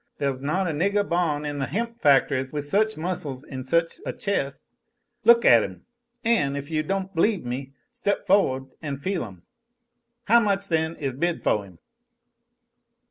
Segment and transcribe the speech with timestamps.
[0.17, 4.11] There's not a niggah ban' in the hemp factories with such muscles an' such a
[4.11, 4.63] chest.
[5.25, 5.85] Look at 'em!
[6.25, 9.43] An', if you don't b'lieve me, step fo'ward and feel 'em.
[10.23, 11.77] How much, then, is bid foh 'im?"